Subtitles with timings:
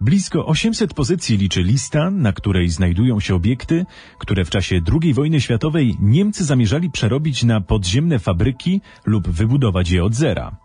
[0.00, 3.86] Blisko 800 pozycji liczy lista, na której znajdują się obiekty,
[4.18, 10.04] które w czasie II wojny światowej Niemcy zamierzali przerobić na podziemne fabryki lub wybudować je
[10.04, 10.56] od zera.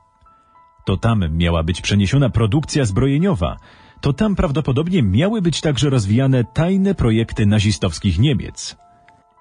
[0.85, 3.57] To tam miała być przeniesiona produkcja zbrojeniowa,
[4.01, 8.82] to tam prawdopodobnie miały być także rozwijane tajne projekty nazistowskich Niemiec.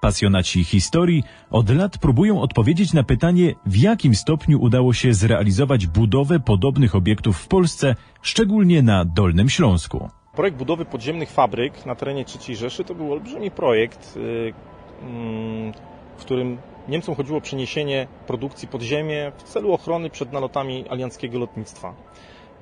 [0.03, 6.39] Pasjonaci historii od lat próbują odpowiedzieć na pytanie, w jakim stopniu udało się zrealizować budowę
[6.39, 10.09] podobnych obiektów w Polsce, szczególnie na Dolnym Śląsku.
[10.35, 14.53] Projekt budowy podziemnych fabryk na terenie III Rzeszy to był olbrzymi projekt, y,
[15.01, 15.73] mm,
[16.17, 16.57] w którym
[16.87, 21.93] Niemcom chodziło o przeniesienie produkcji pod ziemię w celu ochrony przed nalotami alianckiego lotnictwa.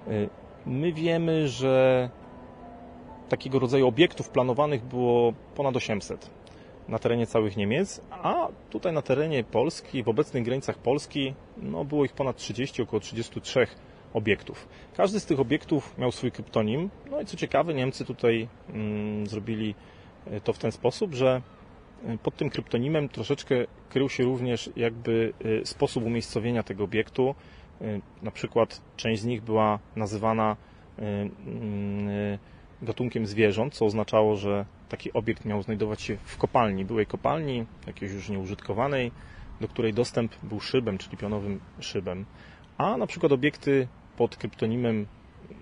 [0.08, 0.30] Y,
[0.66, 2.10] my wiemy, że
[3.30, 6.41] takiego rodzaju obiektów planowanych było ponad 800
[6.92, 12.06] na terenie całych Niemiec, a tutaj na terenie Polski, w obecnych granicach Polski, no było
[12.06, 13.68] ich ponad 30, około 33
[14.14, 14.68] obiektów.
[14.98, 19.76] Każdy z tych obiektów miał swój kryptonim, no i co ciekawe, Niemcy tutaj mm, zrobili
[20.28, 21.42] e, to w ten sposób, że
[22.06, 23.56] e, pod tym kryptonimem troszeczkę
[23.90, 27.36] krył się również jakby e, sposób umiejscowienia tego obiektu.
[28.22, 30.58] Na przykład część z nich była nazywana
[30.98, 32.38] mm,
[32.82, 38.12] gatunkiem zwierząt, co oznaczało, że taki obiekt miał znajdować się w kopalni, byłej kopalni, jakiejś
[38.12, 39.12] już nieużytkowanej,
[39.62, 42.26] do której dostęp był szybem, czyli pionowym szybem.
[42.78, 45.08] A na przykład obiekty pod kryptonimem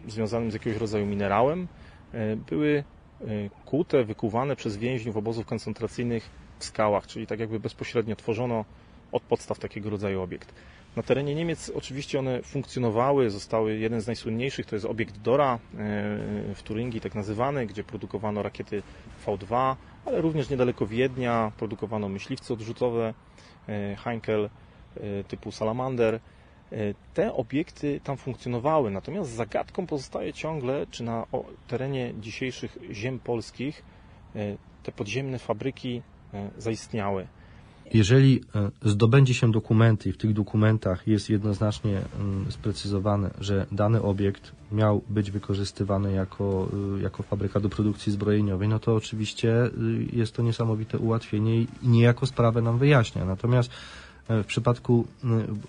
[0.08, 1.68] związanym z jakiegoś rodzaju minerałem
[2.14, 2.84] e, były
[3.22, 3.26] e,
[3.66, 8.66] kute, wykuwane przez więźniów obozów koncentracyjnych w skałach, czyli tak jakby bezpośrednio tworzono
[9.12, 10.54] od podstaw takiego rodzaju obiekt.
[10.96, 15.60] Na terenie Niemiec oczywiście one funkcjonowały, zostały jeden z najsłynniejszych, to jest obiekt Dora e,
[16.56, 18.84] w Turyngii, tak nazywany, gdzie produkowano rakiety
[19.26, 23.14] V2, ale również niedaleko Wiednia produkowano myśliwce odrzutowe
[23.70, 24.50] e, Heinkel
[24.98, 26.20] e, typu Salamander.
[27.14, 31.26] Te obiekty tam funkcjonowały, natomiast zagadką pozostaje ciągle, czy na
[31.68, 33.84] terenie dzisiejszych ziem polskich
[34.84, 36.02] te podziemne fabryki
[36.58, 37.28] zaistniały.
[37.94, 44.02] Jeżeli e, zdobędzie się dokumenty i w tych dokumentach jest jednoznacznie mm, sprecyzowane, że dany
[44.02, 46.68] obiekt miał być wykorzystywany jako,
[46.98, 49.72] y, jako fabryka do produkcji zbrojeniowej, no to oczywiście y,
[50.14, 53.26] jest to niesamowite ułatwienie i niejako sprawę nam wyjaśnia.
[53.26, 53.72] Natomiast
[54.28, 55.08] e, w przypadku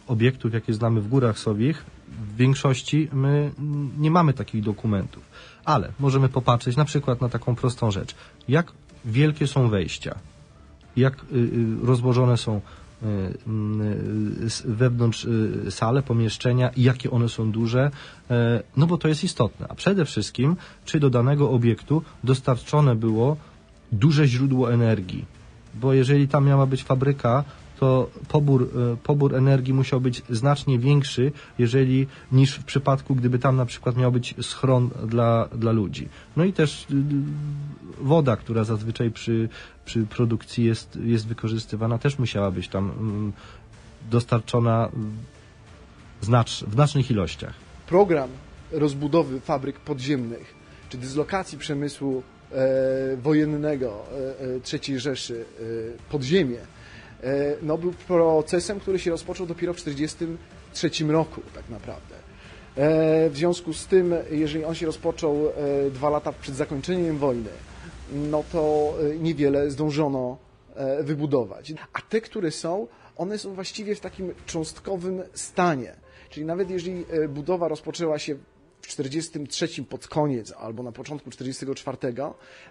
[0.07, 3.51] obiektów, jakie znamy w Górach Sowich, w większości my
[3.99, 5.23] nie mamy takich dokumentów.
[5.65, 8.15] Ale możemy popatrzeć na przykład na taką prostą rzecz.
[8.49, 8.73] Jak
[9.05, 10.30] wielkie są wejścia?
[11.01, 12.61] Jak y, y, rozłożone są
[13.03, 13.07] y,
[14.65, 15.27] wewnątrz
[15.71, 17.91] sale, pomieszczenia i jakie one są duże,
[18.31, 19.67] e, no bo to jest istotne.
[19.69, 23.37] A przede wszystkim, czy do danego obiektu dostarczone było
[23.93, 25.25] duże źródło energii.
[25.75, 27.45] Bo jeżeli tam miała być fabryka,
[27.81, 33.57] to pobór, e, pobór energii musiał być znacznie większy, jeżeli niż w przypadku, gdyby tam
[33.57, 36.09] na przykład miał być schron dla, dla ludzi.
[36.37, 36.99] No i też y, y,
[38.01, 39.49] woda, która zazwyczaj przy,
[39.85, 43.33] przy produkcji jest, jest wykorzystywana, też musiała być tam mm,
[44.11, 44.89] dostarczona
[46.21, 47.55] znacz, w znacznych ilościach.
[47.87, 48.31] Program
[48.73, 50.55] rozbudowy fabryk podziemnych,
[50.89, 56.80] czy dyslokacji przemysłu e, wojennego e, e, III Rzeszy e, pod ziemię, E,
[57.63, 62.15] no, był procesem, który się rozpoczął dopiero w 1943 roku tak naprawdę.
[62.77, 67.51] E, w związku z tym, jeżeli on się rozpoczął e, dwa lata przed zakończeniem wojny,
[68.13, 70.37] no to niewiele zdążono
[71.01, 71.73] wybudować.
[71.93, 72.87] A te, które są,
[73.17, 75.97] one są właściwie w takim cząstkowym stanie.
[76.31, 78.37] Czyli nawet jeżeli budowa rozpoczęła się
[78.93, 82.15] w 1943 pod koniec albo na początku 1944,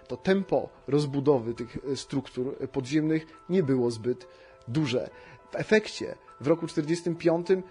[0.08, 4.26] to tempo rozbudowy tych struktur podziemnych nie było zbyt
[4.68, 5.10] duże.
[5.50, 7.64] W efekcie w roku 1945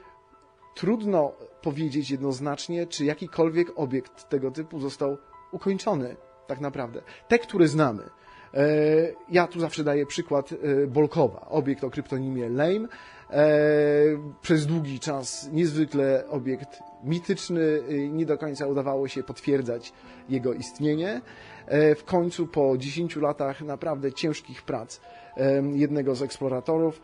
[0.75, 5.17] trudno powiedzieć jednoznacznie, czy jakikolwiek obiekt tego typu został
[5.51, 6.15] ukończony
[6.47, 7.01] tak naprawdę.
[7.27, 8.09] Te, które znamy.
[8.53, 8.61] E,
[9.29, 12.87] ja tu zawsze daję przykład e, Bolkowa, obiekt o kryptonimie Lame.
[13.29, 13.45] E,
[14.41, 19.93] przez długi czas niezwykle obiekt mityczny, nie do końca udawało się potwierdzać
[20.29, 21.21] jego istnienie.
[21.95, 25.01] W końcu po 10 latach naprawdę ciężkich prac
[25.73, 27.01] jednego z eksploratorów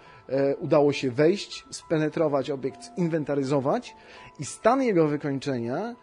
[0.60, 3.96] udało się wejść, spenetrować obiekt, zinwentaryzować
[4.40, 5.96] i stan jego wykończenia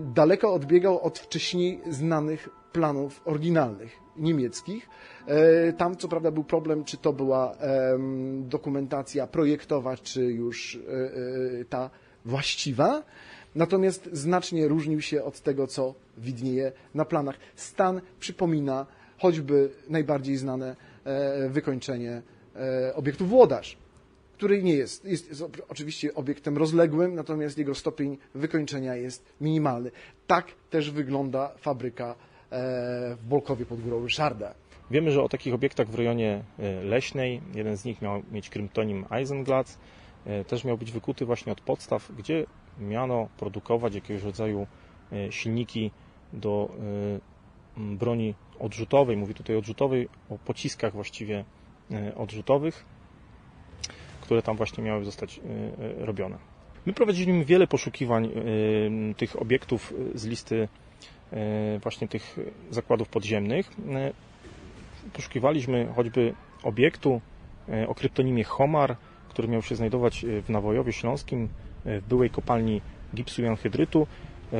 [0.00, 4.88] daleko odbiegał od wcześniej znanych planów oryginalnych niemieckich.
[5.26, 7.56] E, tam co prawda był problem, czy to była
[8.40, 10.78] dokumentacja projektowa, czy już
[11.68, 11.90] ta
[12.24, 13.02] właściwa.
[13.54, 17.36] Natomiast znacznie różnił się od tego, co widnieje na planach.
[17.56, 18.86] Stan przypomina
[19.18, 20.76] choćby najbardziej znane
[21.08, 22.22] E, wykończenie
[22.56, 23.76] e, obiektu Włodarz,
[24.36, 29.90] który nie jest, jest, oczywiście obiektem rozległym, natomiast jego stopień wykończenia jest minimalny.
[30.26, 32.16] Tak też wygląda fabryka e,
[32.50, 34.54] w Bolkowie pod górą Ryszarda.
[34.90, 39.04] Wiemy, że o takich obiektach w rejonie e, leśnej, jeden z nich miał mieć kryptonim
[39.10, 39.78] Eisenglatz,
[40.26, 42.46] e, też miał być wykuty właśnie od podstaw, gdzie
[42.80, 44.66] miano produkować jakiegoś rodzaju
[45.12, 45.90] e, silniki
[46.32, 46.68] do
[47.76, 49.16] broni odrzutowej.
[49.16, 51.44] Mówię tutaj odrzutowej, o pociskach właściwie
[52.16, 52.84] odrzutowych,
[54.20, 55.40] które tam właśnie miały zostać
[55.98, 56.38] robione.
[56.86, 58.30] My prowadziliśmy wiele poszukiwań
[59.16, 60.68] tych obiektów z listy
[61.82, 62.36] właśnie tych
[62.70, 63.70] zakładów podziemnych
[65.12, 67.20] poszukiwaliśmy choćby obiektu
[67.68, 68.96] e, o kryptonimie Homar,
[69.28, 71.48] który miał się znajdować e, w Nawojowie Śląskim,
[71.84, 72.80] e, w byłej kopalni
[73.14, 74.06] gipsu i anhydrytu.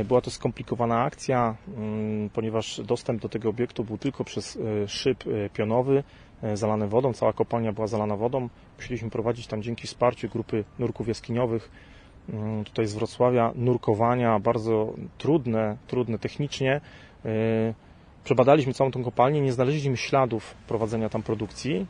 [0.04, 6.02] Była to skomplikowana akcja, mm, ponieważ dostęp do tego obiektu był tylko przez szyb pionowy,
[6.54, 7.12] zalany wodą.
[7.12, 8.48] Cała kopalnia była zalana wodą.
[8.76, 11.70] Musieliśmy prowadzić tam dzięki wsparciu grupy nurków jaskiniowych
[12.64, 16.80] tutaj z Wrocławia nurkowania, bardzo trudne, trudne technicznie.
[18.28, 21.86] Przebadaliśmy całą tą kopalnię, nie znaleźliśmy śladów prowadzenia tam produkcji,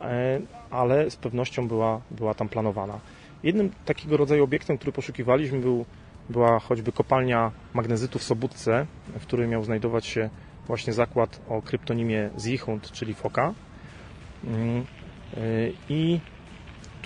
[0.00, 0.40] e,
[0.70, 3.00] ale z pewnością była, była tam planowana.
[3.42, 5.84] Jednym takiego rodzaju obiektem, który poszukiwaliśmy, był,
[6.30, 8.86] była choćby kopalnia magnezytu w Sobótce,
[9.18, 10.30] w której miał znajdować się
[10.66, 13.54] właśnie zakład o kryptonimie Zichund, czyli Foka.
[14.44, 14.84] Mm,
[15.36, 15.40] e,
[15.88, 16.20] I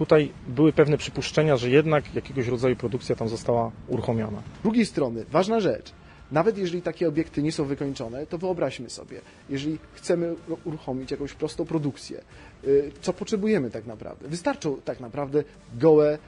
[0.02, 4.42] tutaj były pewne przypuszczenia, że jednak jakiegoś rodzaju produkcja tam została uruchomiona.
[4.60, 5.92] Z drugiej strony, ważna rzecz,
[6.32, 9.20] nawet jeżeli takie obiekty nie są wykończone, to wyobraźmy sobie,
[9.50, 10.34] jeżeli chcemy
[10.64, 12.20] uruchomić jakąś prostą produkcję,
[12.64, 14.28] y, co potrzebujemy tak naprawdę?
[14.28, 15.44] Wystarczą tak naprawdę
[15.74, 16.18] gołe,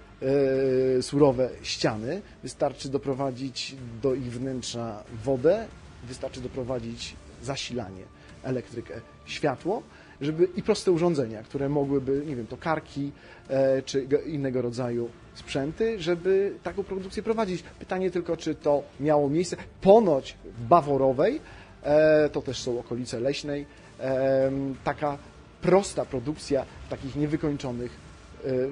[0.99, 5.67] y, surowe ściany, wystarczy doprowadzić do ich wnętrza wodę,
[6.09, 8.05] wystarczy doprowadzić zasilanie,
[8.43, 9.83] elektrykę, światło,
[10.21, 13.13] żeby i proste urządzenia, które mogłyby, nie wiem, to karki
[13.49, 17.65] e, czy innego rodzaju sprzęty, żeby taką produkcję prowadzić.
[17.79, 19.57] Pytanie tylko, czy to miało miejsce.
[19.81, 21.41] Ponoć w Baworowej,
[21.83, 23.67] e, to też są okolice leśnej,
[24.01, 24.51] e,
[24.85, 25.19] taka
[25.63, 28.05] prosta produkcja w takich niewykończonych,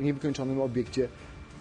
[0.01, 1.09] niewykończonym obiekcie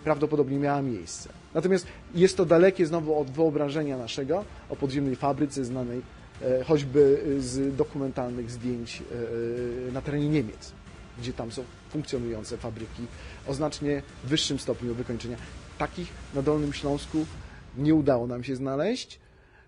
[0.04, 1.30] prawdopodobnie miała miejsce.
[1.54, 6.21] Natomiast jest to dalekie znowu od wyobrażenia naszego o podziemnej fabryce znanej E,
[6.68, 9.16] choćby z dokumentalnych zdjęć e,
[9.90, 10.72] e, na terenie Niemiec,
[11.20, 13.04] gdzie tam są funkcjonujące fabryki
[13.48, 15.38] o znacznie wyższym stopniu wykończenia.
[15.78, 17.26] Takich na Dolnym Śląsku
[17.78, 19.20] nie udało nam się znaleźć,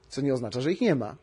[0.09, 1.15] co nie oznacza, że ich nie ma.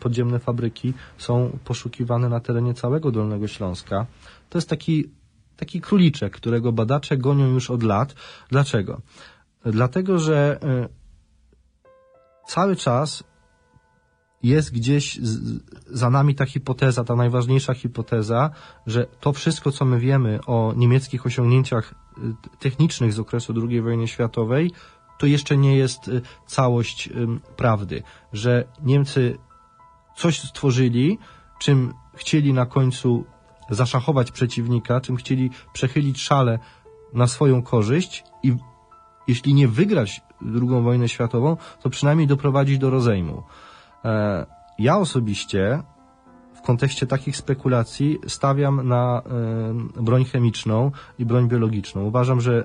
[0.00, 4.06] Podziemne fabryki są poszukiwane na terenie całego Dolnego Śląska.
[4.50, 5.10] To jest taki,
[5.56, 8.14] taki króliczek, którego badacze gonią już od lat.
[8.48, 9.00] Dlaczego?
[9.64, 10.60] Dlatego, że
[12.46, 13.24] cały czas
[14.42, 15.18] jest gdzieś
[15.86, 18.50] za nami ta hipoteza, ta najważniejsza hipoteza,
[18.86, 24.08] że to wszystko, co my wiemy o niemieckich osiągnięciach y, technicznych z okresu II wojny
[24.08, 24.72] światowej,
[25.18, 27.10] to jeszcze nie jest y, całość
[27.56, 28.02] prawdy,
[28.32, 29.38] że Niemcy
[30.16, 31.18] coś stworzyli,
[31.58, 33.24] czym chcieli na końcu
[33.70, 36.58] zaszachować przeciwnika, czym chcieli przechylić szale
[37.14, 38.56] na swoją korzyść i
[39.28, 43.42] jeśli nie wygrać II wojnę światową, to przynajmniej doprowadzić do rozejmu.
[44.04, 44.46] E,
[44.78, 45.82] ja osobiście
[46.54, 49.22] w kontekście takich spekulacji stawiam na
[49.98, 52.04] e, broń chemiczną i broń biologiczną.
[52.04, 52.64] Uważam, że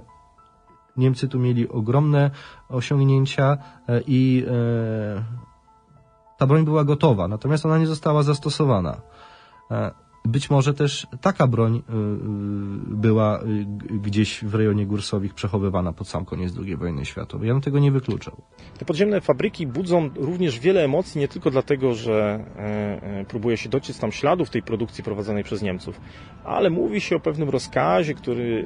[0.97, 2.31] Niemcy tu mieli ogromne
[2.69, 4.45] osiągnięcia e, i
[6.37, 9.01] ta broń była gotowa, natomiast ona nie została zastosowana.
[10.25, 13.65] Być może też taka broń y, y, była y,
[13.99, 17.47] gdzieś w rejonie Gursowich przechowywana pod sam koniec II wojny światowej.
[17.47, 18.41] Ja bym tego nie wykluczał.
[18.77, 22.61] Te podziemne fabryki budzą również wiele emocji, nie tylko dlatego, że e,
[23.19, 26.01] e, próbuje się dociec tam śladów tej produkcji prowadzonej przez Niemców,
[26.43, 28.65] ale mówi się o pewnym rozkazie, który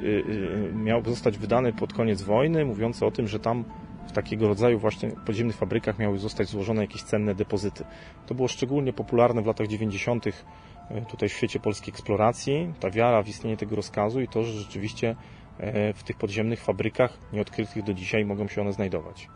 [0.74, 3.64] miał zostać wydany pod koniec wojny, mówiący o tym, że tam
[4.10, 7.84] w takiego rodzaju właśnie podziemnych fabrykach miały zostać złożone jakieś cenne depozyty.
[8.26, 10.24] To było szczególnie popularne w latach 90
[10.90, 14.52] E, tutaj w świecie polskiej eksploracji, ta wiara w istnienie tego rozkazu i to, że
[14.52, 15.16] rzeczywiście
[15.58, 19.28] e, w tych podziemnych fabrykach, nieodkrytych do dzisiaj, mogą się one znajdować.